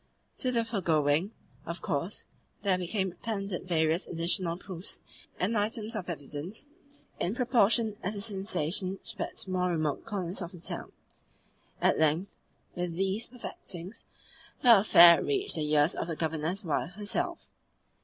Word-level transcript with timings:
To 0.37 0.51
the 0.51 0.65
foregoing, 0.65 1.29
of 1.67 1.83
course, 1.83 2.25
there 2.63 2.79
became 2.79 3.11
appended 3.11 3.67
various 3.67 4.07
additional 4.07 4.57
proofs 4.57 4.99
and 5.39 5.55
items 5.55 5.95
of 5.95 6.09
evidence, 6.09 6.65
in 7.19 7.35
proportion 7.35 7.97
as 8.01 8.15
the 8.15 8.21
sensation 8.21 8.97
spread 9.03 9.35
to 9.35 9.51
more 9.51 9.69
remote 9.69 10.03
corners 10.05 10.41
of 10.41 10.53
the 10.53 10.59
town. 10.59 10.91
At 11.79 11.99
length, 11.99 12.31
with 12.73 12.95
these 12.95 13.27
perfectings, 13.27 14.03
the 14.63 14.79
affair 14.79 15.23
reached 15.23 15.53
the 15.57 15.71
ears 15.71 15.93
of 15.93 16.07
the 16.07 16.15
Governor's 16.15 16.63
wife 16.65 16.93
herself. 16.93 17.47